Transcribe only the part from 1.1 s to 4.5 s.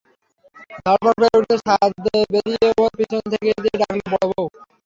করে উঠে ছাদে বেরিয়ে ওর পিছনে গিয়ে ডাকলে, বড়োবউ!